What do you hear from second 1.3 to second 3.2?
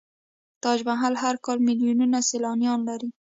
کال میلیونونه سیلانیان لري.